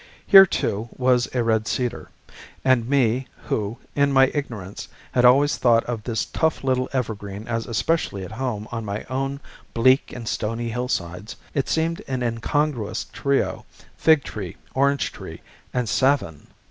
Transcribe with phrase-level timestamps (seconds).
[0.25, 2.09] Here, too, was a red cedar;
[2.65, 7.47] and to me, who, in my ignorance, had always thought of this tough little evergreen
[7.47, 9.39] as especially at home on my own
[9.75, 13.63] bleak and stony hillsides, it seemed an incongruous trio,
[13.95, 16.47] fig tree, orange tree, and savin.